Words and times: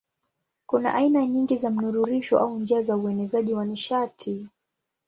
Kuna 0.67 0.93
aina 0.93 1.25
nyingi 1.27 1.57
za 1.57 1.69
mnururisho 1.69 2.39
au 2.39 2.59
njia 2.59 2.81
za 2.81 2.97
uenezaji 2.97 3.53
wa 3.53 3.65
nishati. 3.65 4.47